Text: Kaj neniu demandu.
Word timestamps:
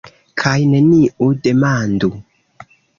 Kaj 0.43 0.53
neniu 0.71 1.29
demandu. 1.45 2.13